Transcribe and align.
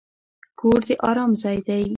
کور 0.59 0.79
د 0.87 0.89
ارام 1.09 1.31
ځای 1.41 1.57
دی. 1.67 1.83